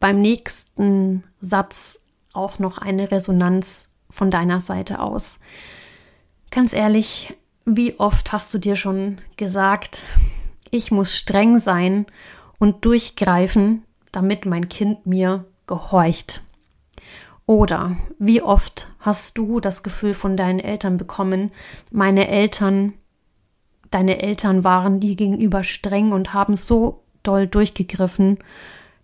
beim 0.00 0.20
nächsten 0.20 1.24
Satz 1.40 1.98
auch 2.32 2.58
noch 2.58 2.78
eine 2.78 3.10
Resonanz 3.10 3.90
von 4.10 4.30
deiner 4.30 4.60
Seite 4.60 5.00
aus. 5.00 5.38
Ganz 6.50 6.72
ehrlich, 6.72 7.34
wie 7.64 7.98
oft 7.98 8.32
hast 8.32 8.52
du 8.52 8.58
dir 8.58 8.76
schon 8.76 9.20
gesagt, 9.36 10.04
ich 10.70 10.90
muss 10.90 11.14
streng 11.14 11.58
sein 11.58 12.06
und 12.58 12.84
durchgreifen, 12.84 13.84
damit 14.10 14.46
mein 14.46 14.68
Kind 14.68 15.06
mir 15.06 15.44
gehorcht? 15.66 16.42
Oder 17.46 17.96
wie 18.18 18.42
oft 18.42 18.88
hast 19.00 19.36
du 19.36 19.60
das 19.60 19.82
Gefühl 19.82 20.14
von 20.14 20.36
deinen 20.36 20.60
Eltern 20.60 20.96
bekommen, 20.96 21.50
meine 21.90 22.28
Eltern, 22.28 22.94
deine 23.90 24.22
Eltern 24.22 24.64
waren 24.64 25.00
dir 25.00 25.16
gegenüber 25.16 25.64
streng 25.64 26.12
und 26.12 26.34
haben 26.34 26.56
so 26.56 27.02
doll 27.22 27.46
durchgegriffen, 27.46 28.38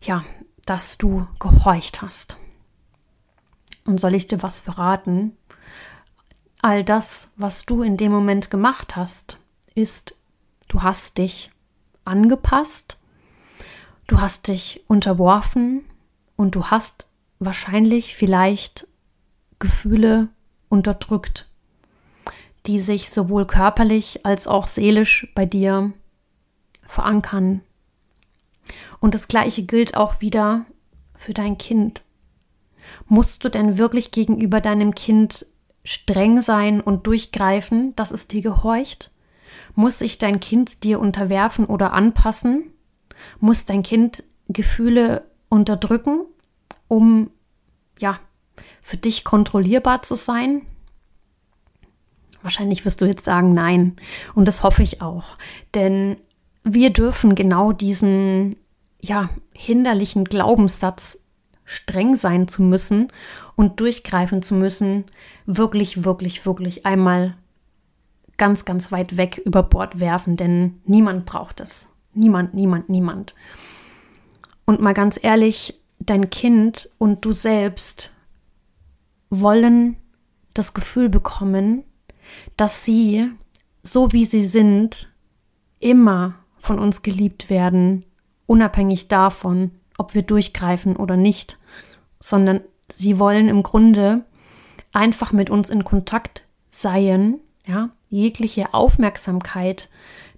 ja, 0.03 0.25
dass 0.67 0.99
du 0.99 1.27
gehorcht 1.41 2.03
hast. 2.03 2.37
Und 3.87 3.99
soll 3.99 4.15
ich 4.15 4.29
dir 4.29 4.43
was 4.43 4.61
verraten? 4.61 5.37
All 6.61 6.85
das, 6.85 7.31
was 7.37 7.65
du 7.65 7.83
in 7.83 7.97
dem 7.97 8.13
Moment 8.13 8.51
gemacht 8.51 8.97
hast, 8.97 9.39
ist, 9.75 10.15
du 10.69 10.83
hast 10.83 11.19
dich 11.19 11.51
angepasst, 12.05 12.99
du 14.07 14.21
hast 14.21 14.49
dich 14.49 14.85
unterworfen 14.89 15.85
und 16.37 16.55
du 16.55 16.67
hast 16.67 17.08
wahrscheinlich 17.39 18.17
vielleicht 18.17 18.87
Gefühle 19.59 20.29
unterdrückt, 20.69 21.47
die 22.67 22.79
sich 22.79 23.11
sowohl 23.11 23.47
körperlich 23.47 24.25
als 24.27 24.47
auch 24.47 24.67
seelisch 24.67 25.31
bei 25.35 25.47
dir 25.47 25.93
verankern 26.87 27.63
und 29.01 29.15
das 29.15 29.29
gleiche 29.29 29.63
gilt 29.63 29.97
auch 29.97 30.21
wieder 30.21 30.67
für 31.17 31.35
dein 31.35 31.59
Kind. 31.59 32.03
Musst 33.07 33.45
du 33.45 33.49
denn 33.49 33.79
wirklich 33.79 34.11
gegenüber 34.11 34.61
deinem 34.61 34.95
Kind 34.95 35.47
streng 35.85 36.41
sein 36.41 36.81
und 36.81 37.07
durchgreifen, 37.07 37.95
dass 37.97 38.11
es 38.11 38.29
dir 38.29 38.43
gehorcht? 38.43 39.11
Muss 39.75 39.99
sich 39.99 40.19
dein 40.19 40.41
Kind 40.41 40.85
dir 40.85 41.01
unterwerfen 41.01 41.67
oder 41.67 41.93
anpassen? 41.93 42.73
Muss 43.41 43.67
dein 43.67 43.83
Kind 43.83 44.25
Gefühle 44.49 45.25
unterdrücken, 45.49 46.21
um 46.89 47.31
ja, 47.99 48.19
für 48.83 48.97
dich 48.97 49.25
kontrollierbar 49.25 50.03
zu 50.03 50.15
sein? 50.15 50.63
Wahrscheinlich 52.43 52.85
wirst 52.85 53.01
du 53.01 53.07
jetzt 53.07 53.25
sagen, 53.25 53.53
nein. 53.53 53.97
Und 54.35 54.47
das 54.49 54.63
hoffe 54.63 54.83
ich 54.83 55.03
auch. 55.03 55.37
Denn 55.75 56.17
wir 56.65 56.91
dürfen 56.91 57.35
genau 57.35 57.73
diesen 57.73 58.57
ja, 59.01 59.31
hinderlichen 59.55 60.25
Glaubenssatz 60.25 61.21
streng 61.65 62.17
sein 62.17 62.49
zu 62.49 62.63
müssen 62.63 63.09
und 63.55 63.81
durchgreifen 63.81 64.41
zu 64.41 64.55
müssen, 64.55 65.05
wirklich, 65.45 66.05
wirklich, 66.05 66.47
wirklich 66.47 66.87
einmal 66.87 67.37
ganz, 68.39 68.65
ganz 68.65 68.91
weit 68.91 69.17
weg 69.17 69.39
über 69.45 69.63
Bord 69.63 70.01
werfen, 70.01 70.37
denn 70.37 70.81
niemand 70.87 71.27
braucht 71.27 71.61
es. 71.61 71.87
Niemand, 72.15 72.55
niemand, 72.55 72.89
niemand. 72.89 73.35
Und 74.65 74.81
mal 74.81 74.95
ganz 74.95 75.19
ehrlich, 75.23 75.79
dein 76.01 76.31
Kind 76.31 76.89
und 76.99 77.25
du 77.25 77.33
selbst 77.33 78.13
wollen 79.31 79.97
das 80.55 80.75
Gefühl 80.75 81.09
bekommen, 81.09 81.85
dass 82.57 82.85
sie, 82.85 83.31
so 83.83 84.13
wie 84.13 84.25
sie 84.25 84.45
sind, 84.45 85.11
immer 85.79 86.35
von 86.59 86.79
uns 86.79 87.03
geliebt 87.03 87.51
werden, 87.51 88.05
unabhängig 88.47 89.09
davon, 89.09 89.71
ob 89.97 90.15
wir 90.15 90.23
durchgreifen 90.23 90.97
oder 90.97 91.17
nicht, 91.17 91.59
sondern 92.21 92.61
sie 92.95 93.19
wollen 93.19 93.49
im 93.49 93.63
Grunde 93.63 94.25
einfach 94.93 95.33
mit 95.33 95.51
uns 95.51 95.71
in 95.71 95.85
Kontakt 95.85 96.47
sein, 96.71 97.41
ja, 97.67 97.91
jegliche 98.09 98.73
Aufmerksamkeit, 98.73 99.89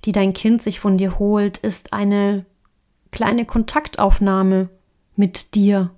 die 0.04 0.12
dein 0.12 0.32
Kind 0.32 0.62
sich 0.62 0.80
von 0.80 0.98
dir 0.98 1.18
holt, 1.18 1.58
ist 1.58 1.92
eine 1.92 2.44
kleine 3.12 3.44
Kontaktaufnahme 3.44 4.68
mit 5.20 5.54
dir. 5.54 5.90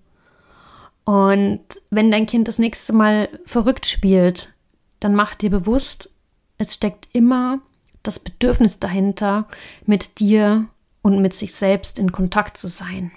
Und 1.04 1.62
wenn 1.88 2.10
dein 2.10 2.26
Kind 2.26 2.46
das 2.48 2.58
nächste 2.58 2.92
Mal 2.92 3.28
verrückt 3.46 3.86
spielt, 3.86 4.52
dann 5.00 5.14
mach 5.14 5.34
dir 5.34 5.50
bewusst, 5.50 6.10
es 6.58 6.74
steckt 6.74 7.08
immer 7.12 7.60
das 8.02 8.18
Bedürfnis 8.18 8.78
dahinter, 8.78 9.48
mit 9.86 10.18
dir 10.20 10.66
und 11.02 11.22
mit 11.22 11.32
sich 11.32 11.54
selbst 11.54 11.98
in 11.98 12.12
Kontakt 12.12 12.56
zu 12.56 12.68
sein. 12.68 13.10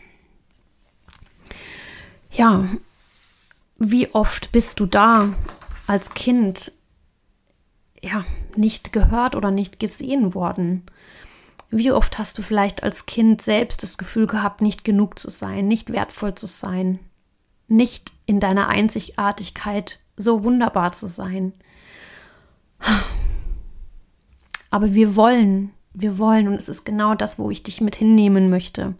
Ja, 2.31 2.67
wie 3.77 4.13
oft 4.13 4.51
bist 4.51 4.79
du 4.79 4.85
da 4.85 5.29
als 5.87 6.13
Kind 6.13 6.71
ja 8.01 8.25
nicht 8.55 8.93
gehört 8.93 9.35
oder 9.35 9.51
nicht 9.51 9.79
gesehen 9.79 10.33
worden? 10.33 10.83
Wie 11.69 11.91
oft 11.91 12.17
hast 12.17 12.37
du 12.37 12.41
vielleicht 12.41 12.83
als 12.83 13.05
Kind 13.05 13.41
selbst 13.41 13.83
das 13.83 13.97
Gefühl 13.97 14.27
gehabt, 14.27 14.61
nicht 14.61 14.83
genug 14.83 15.19
zu 15.19 15.29
sein, 15.29 15.67
nicht 15.67 15.91
wertvoll 15.91 16.35
zu 16.35 16.45
sein, 16.45 16.99
nicht 17.67 18.11
in 18.25 18.39
deiner 18.39 18.67
Einzigartigkeit 18.67 19.99
so 20.15 20.43
wunderbar 20.43 20.93
zu 20.93 21.07
sein? 21.07 21.53
Aber 24.69 24.93
wir 24.93 25.15
wollen, 25.15 25.71
wir 25.93 26.17
wollen, 26.17 26.47
und 26.47 26.55
es 26.55 26.69
ist 26.69 26.85
genau 26.85 27.15
das, 27.15 27.39
wo 27.39 27.49
ich 27.49 27.63
dich 27.63 27.81
mit 27.81 27.95
hinnehmen 27.95 28.49
möchte, 28.49 28.93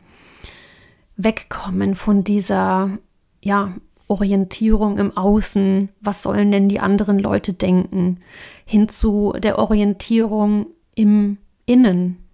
wegkommen 1.18 1.96
von 1.96 2.24
dieser, 2.24 2.98
ja, 3.42 3.76
Orientierung 4.08 4.98
im 5.00 5.18
Außen, 5.18 5.90
was 6.00 6.22
sollen 6.22 6.52
denn 6.52 6.70
die 6.70 6.80
anderen 6.80 7.18
Leute 7.18 7.54
denken, 7.54 8.20
hin 8.66 8.88
zu 8.88 9.34
der 9.38 9.58
Orientierung 9.58 10.68
im 10.94 11.38
Innen. 11.66 12.25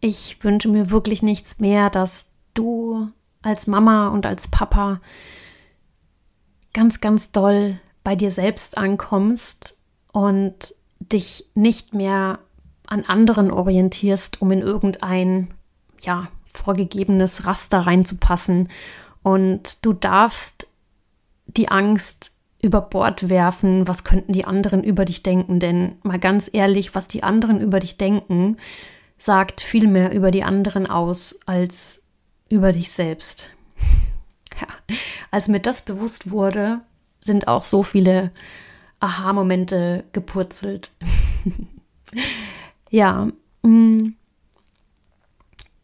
Ich 0.00 0.42
wünsche 0.42 0.68
mir 0.68 0.90
wirklich 0.90 1.22
nichts 1.22 1.60
mehr, 1.60 1.90
dass 1.90 2.26
du 2.54 3.08
als 3.42 3.66
Mama 3.66 4.08
und 4.08 4.26
als 4.26 4.48
Papa 4.48 5.00
ganz, 6.72 7.00
ganz 7.00 7.32
doll 7.32 7.78
bei 8.02 8.16
dir 8.16 8.30
selbst 8.30 8.78
ankommst 8.78 9.76
und 10.12 10.74
dich 11.00 11.46
nicht 11.54 11.94
mehr 11.94 12.38
an 12.86 13.04
anderen 13.04 13.50
orientierst, 13.50 14.42
um 14.42 14.50
in 14.50 14.60
irgendein, 14.60 15.52
ja, 16.00 16.28
vorgegebenes 16.46 17.46
Raster 17.46 17.78
reinzupassen. 17.78 18.68
Und 19.22 19.84
du 19.84 19.92
darfst 19.92 20.68
die 21.46 21.68
Angst 21.68 22.32
über 22.62 22.80
Bord 22.80 23.28
werfen, 23.28 23.86
was 23.86 24.04
könnten 24.04 24.32
die 24.32 24.44
anderen 24.44 24.82
über 24.82 25.04
dich 25.04 25.22
denken. 25.22 25.60
Denn 25.60 25.96
mal 26.02 26.18
ganz 26.18 26.50
ehrlich, 26.52 26.94
was 26.94 27.06
die 27.06 27.22
anderen 27.22 27.60
über 27.60 27.78
dich 27.78 27.96
denken, 27.96 28.56
sagt 29.20 29.60
viel 29.60 29.86
mehr 29.86 30.12
über 30.12 30.32
die 30.32 30.42
anderen 30.42 30.86
aus 30.88 31.38
als 31.46 32.02
über 32.48 32.72
dich 32.72 32.90
selbst. 32.90 33.50
Ja, 34.60 34.66
als 35.30 35.48
mir 35.48 35.60
das 35.60 35.80
bewusst 35.80 36.32
wurde, 36.32 36.80
sind 37.20 37.48
auch 37.48 37.64
so 37.64 37.82
viele 37.82 38.30
Aha-Momente 38.98 40.04
gepurzelt. 40.12 40.90
ja, 42.90 43.28
mm. 43.62 44.08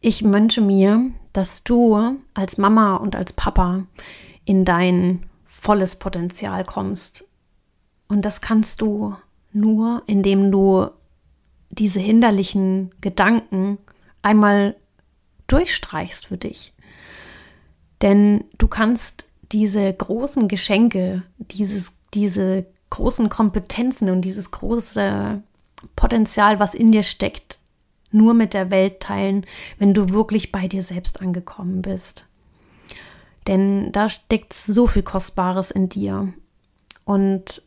ich 0.01 0.25
wünsche 0.25 0.61
mir, 0.61 1.11
dass 1.33 1.65
du 1.65 2.19
als 2.35 2.59
Mama 2.59 2.97
und 2.97 3.17
als 3.17 3.33
Papa 3.33 3.87
in 4.45 4.67
dein 4.67 5.25
volles 5.47 5.97
Potenzial 5.97 6.65
kommst. 6.65 7.25
Und 8.09 8.27
das 8.27 8.43
kannst 8.43 8.83
du 8.83 9.17
nur, 9.53 10.03
indem 10.07 10.51
du 10.51 10.91
diese 11.79 12.01
hinderlichen 12.01 12.91
Gedanken 13.01 13.79
einmal 14.23 14.77
durchstreichst 15.47 16.27
für 16.27 16.37
dich. 16.37 16.73
Denn 18.03 18.45
du 18.59 18.69
kannst 18.69 19.27
diese 19.53 19.93
großen 19.93 20.49
Geschenke, 20.49 21.23
dieses, 21.39 21.93
diese 22.15 22.67
großen 22.91 23.29
Kompetenzen 23.29 24.11
und 24.11 24.23
dieses 24.23 24.51
große 24.51 25.43
Potenzial, 25.95 26.61
was 26.61 26.75
in 26.75 26.93
dir 26.93 27.03
steckt, 27.03 27.59
nur 28.11 28.35
mit 28.35 28.55
der 28.55 28.71
Welt 28.71 29.01
teilen, 29.01 29.47
wenn 29.79 29.95
du 29.95 30.11
wirklich 30.11 30.53
bei 30.53 30.69
dir 30.69 30.83
selbst 30.83 31.21
angekommen 31.21 31.83
bist. 31.83 32.27
Denn 33.47 33.93
da 33.93 34.09
steckt 34.09 34.53
so 34.53 34.87
viel 34.87 35.03
Kostbares 35.03 35.71
in 35.71 35.89
dir. 35.89 36.33
Und 37.05 37.63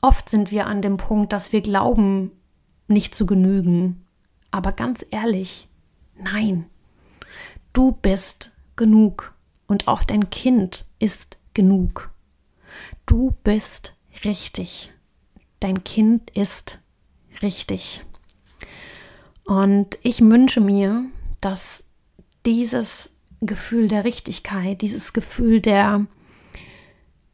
oft 0.00 0.28
sind 0.28 0.50
wir 0.50 0.66
an 0.66 0.82
dem 0.82 0.96
Punkt, 0.96 1.32
dass 1.32 1.52
wir 1.52 1.62
glauben, 1.62 2.30
nicht 2.90 3.14
zu 3.14 3.26
genügen. 3.26 4.04
Aber 4.50 4.72
ganz 4.72 5.04
ehrlich, 5.10 5.68
nein, 6.18 6.66
du 7.72 7.92
bist 7.92 8.52
genug 8.76 9.34
und 9.66 9.88
auch 9.88 10.04
dein 10.04 10.30
Kind 10.30 10.84
ist 10.98 11.38
genug. 11.54 12.10
Du 13.06 13.34
bist 13.44 13.94
richtig. 14.24 14.92
Dein 15.60 15.84
Kind 15.84 16.30
ist 16.30 16.78
richtig. 17.42 18.04
Und 19.44 19.98
ich 20.02 20.20
wünsche 20.20 20.60
mir, 20.60 21.04
dass 21.40 21.84
dieses 22.46 23.10
Gefühl 23.40 23.88
der 23.88 24.04
Richtigkeit, 24.04 24.80
dieses 24.82 25.12
Gefühl 25.12 25.60
der 25.60 26.06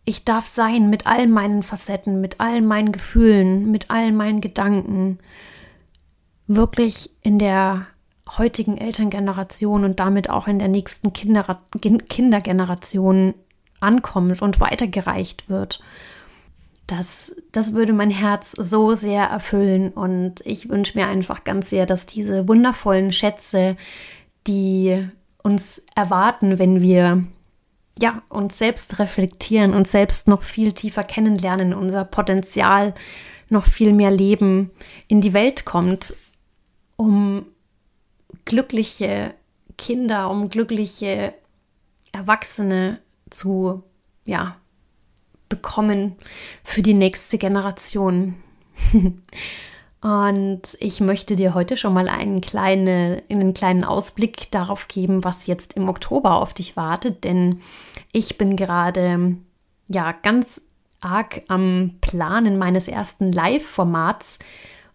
ich 0.07 0.25
darf 0.25 0.47
sein 0.47 0.89
mit 0.89 1.07
all 1.07 1.27
meinen 1.27 1.63
Facetten, 1.63 2.21
mit 2.21 2.41
all 2.41 2.63
meinen 2.63 2.93
Gefühlen, 2.93 3.71
mit 3.71 3.91
all 3.91 4.13
meinen 4.13 4.41
Gedanken, 4.41 5.19
wirklich 6.47 7.11
in 7.23 7.41
der 7.41 7.87
heutigen 8.39 8.79
Elterngeneration 8.79 9.85
und 9.85 9.99
damit 9.99 10.31
auch 10.31 10.47
in 10.47 10.61
der 10.61 10.69
nächsten 10.69 11.13
Kinder 11.13 11.61
Kindergeneration 12.09 13.35
ankommt 13.81 14.41
und 14.43 14.61
weitergereicht 14.61 15.51
wird. 15.51 15.81
Das, 16.87 17.35
das 17.51 17.73
würde 17.73 17.93
mein 17.93 18.11
Herz 18.11 18.53
so 18.53 18.95
sehr 18.95 19.25
erfüllen 19.25 19.91
und 19.91 20.35
ich 20.45 20.69
wünsche 20.69 20.97
mir 20.97 21.09
einfach 21.09 21.43
ganz 21.43 21.69
sehr, 21.71 21.85
dass 21.85 22.07
diese 22.07 22.47
wundervollen 22.47 23.11
Schätze, 23.11 23.77
die 24.47 25.09
uns 25.43 25.83
erwarten, 25.97 26.61
wenn 26.61 26.81
wir 26.81 27.25
ja, 27.99 28.23
uns 28.29 28.59
selbst 28.59 28.99
reflektieren, 28.99 29.75
uns 29.75 29.91
selbst 29.91 30.29
noch 30.29 30.43
viel 30.43 30.73
tiefer 30.73 31.03
kennenlernen, 31.03 31.73
unser 31.73 32.05
Potenzial 32.05 32.95
noch 33.49 33.65
viel 33.65 33.93
mehr 33.93 34.11
leben, 34.11 34.71
in 35.09 35.21
die 35.21 35.33
Welt 35.33 35.65
kommt, 35.65 36.15
um 36.97 37.47
glückliche 38.45 39.35
Kinder, 39.79 40.31
um 40.31 40.49
glückliche 40.51 41.35
Erwachsene 42.13 43.01
zu, 43.31 43.83
ja, 44.27 44.57
bekommen 45.49 46.17
für 46.65 46.83
die 46.83 46.95
nächste 46.95 47.39
Generation. 47.39 48.35
Und 50.07 50.77
ich 50.79 51.01
möchte 51.01 51.35
dir 51.35 51.53
heute 51.55 51.77
schon 51.77 51.93
mal 51.93 52.09
einen, 52.09 52.41
kleine, 52.41 53.25
einen 53.29 53.55
kleinen 53.55 53.83
Ausblick 53.83 54.53
darauf 54.53 54.87
geben, 54.87 55.25
was 55.25 55.49
jetzt 55.49 55.73
im 55.73 55.89
Oktober 55.89 56.37
auf 56.37 56.55
dich 56.55 56.77
wartet, 56.77 57.25
denn 57.25 57.61
ich 58.13 58.39
bin 58.39 58.55
gerade 58.55 59.37
ja 59.89 60.13
ganz 60.13 60.61
arg 61.01 61.41
am 61.49 61.97
Planen 62.01 62.57
meines 62.57 62.87
ersten 62.87 63.33
Live-Formats. 63.33 64.39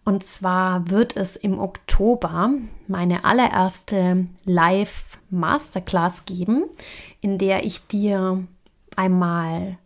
Und 0.06 0.24
zwar 0.24 0.88
wird 0.88 1.14
es 1.14 1.36
im 1.36 1.58
Oktober 1.58 2.50
meine 2.88 3.26
allererste 3.26 4.28
Live-Masterclass 4.46 6.24
geben, 6.24 6.64
in 7.20 7.36
der 7.36 7.66
ich 7.66 7.86
dir 7.86 8.44
einmal 8.96 9.76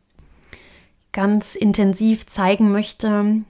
ganz 1.11 1.57
intensiv 1.57 2.27
zeigen 2.27 2.71
möchte, 2.71 3.43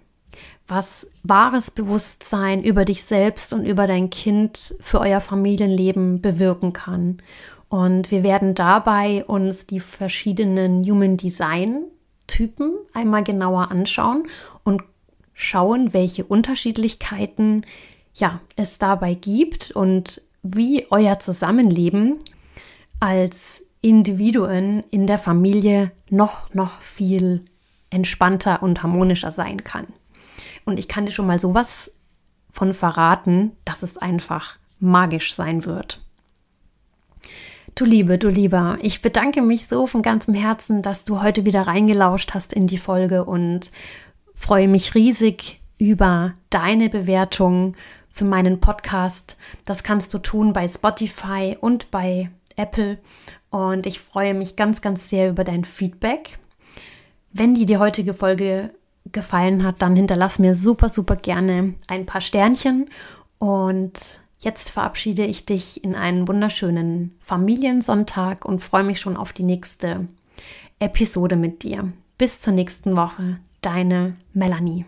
was 0.68 1.06
wahres 1.22 1.70
Bewusstsein 1.70 2.62
über 2.62 2.84
dich 2.84 3.04
selbst 3.04 3.52
und 3.52 3.64
über 3.64 3.86
dein 3.86 4.10
Kind 4.10 4.74
für 4.80 5.00
euer 5.00 5.20
Familienleben 5.20 6.20
bewirken 6.20 6.72
kann. 6.72 7.18
Und 7.68 8.10
wir 8.10 8.22
werden 8.22 8.54
dabei 8.54 9.24
uns 9.24 9.66
die 9.66 9.80
verschiedenen 9.80 10.84
Human 10.84 11.16
Design 11.16 11.84
Typen 12.26 12.72
einmal 12.92 13.22
genauer 13.22 13.70
anschauen 13.70 14.24
und 14.64 14.82
schauen, 15.32 15.92
welche 15.92 16.24
Unterschiedlichkeiten 16.24 17.64
ja, 18.14 18.40
es 18.56 18.78
dabei 18.78 19.14
gibt 19.14 19.70
und 19.70 20.22
wie 20.42 20.86
euer 20.90 21.18
Zusammenleben 21.18 22.16
als 22.98 23.62
Individuen 23.82 24.82
in 24.90 25.06
der 25.06 25.18
Familie 25.18 25.92
noch, 26.10 26.52
noch 26.54 26.80
viel 26.80 27.44
entspannter 27.90 28.62
und 28.62 28.82
harmonischer 28.82 29.30
sein 29.30 29.62
kann. 29.62 29.86
Und 30.66 30.78
ich 30.78 30.88
kann 30.88 31.06
dir 31.06 31.12
schon 31.12 31.26
mal 31.26 31.38
sowas 31.38 31.90
von 32.50 32.74
verraten, 32.74 33.52
dass 33.64 33.82
es 33.82 33.96
einfach 33.96 34.58
magisch 34.78 35.34
sein 35.34 35.64
wird. 35.64 36.02
Du 37.74 37.84
Liebe, 37.84 38.18
du 38.18 38.28
Lieber, 38.28 38.78
ich 38.80 39.00
bedanke 39.00 39.42
mich 39.42 39.68
so 39.68 39.86
von 39.86 40.02
ganzem 40.02 40.34
Herzen, 40.34 40.82
dass 40.82 41.04
du 41.04 41.22
heute 41.22 41.44
wieder 41.44 41.66
reingelauscht 41.66 42.34
hast 42.34 42.52
in 42.52 42.66
die 42.66 42.78
Folge 42.78 43.24
und 43.24 43.70
freue 44.34 44.66
mich 44.66 44.94
riesig 44.94 45.60
über 45.78 46.34
deine 46.50 46.88
Bewertung 46.88 47.76
für 48.08 48.24
meinen 48.24 48.60
Podcast. 48.60 49.36
Das 49.66 49.82
kannst 49.82 50.14
du 50.14 50.18
tun 50.18 50.52
bei 50.52 50.66
Spotify 50.68 51.56
und 51.60 51.90
bei 51.90 52.30
Apple. 52.56 52.98
Und 53.50 53.86
ich 53.86 54.00
freue 54.00 54.34
mich 54.34 54.56
ganz, 54.56 54.80
ganz 54.80 55.10
sehr 55.10 55.28
über 55.28 55.44
dein 55.44 55.64
Feedback. 55.64 56.38
Wenn 57.32 57.54
dir 57.54 57.66
die 57.66 57.76
heutige 57.76 58.14
Folge 58.14 58.70
gefallen 59.12 59.64
hat, 59.64 59.82
dann 59.82 59.96
hinterlass 59.96 60.38
mir 60.38 60.54
super, 60.54 60.88
super 60.88 61.16
gerne 61.16 61.74
ein 61.88 62.06
paar 62.06 62.20
Sternchen. 62.20 62.88
Und 63.38 64.20
jetzt 64.38 64.70
verabschiede 64.70 65.24
ich 65.24 65.46
dich 65.46 65.84
in 65.84 65.94
einen 65.94 66.28
wunderschönen 66.28 67.14
Familiensonntag 67.20 68.44
und 68.44 68.60
freue 68.60 68.84
mich 68.84 69.00
schon 69.00 69.16
auf 69.16 69.32
die 69.32 69.44
nächste 69.44 70.06
Episode 70.78 71.36
mit 71.36 71.62
dir. 71.62 71.92
Bis 72.18 72.40
zur 72.40 72.52
nächsten 72.52 72.96
Woche, 72.96 73.38
deine 73.60 74.14
Melanie. 74.32 74.84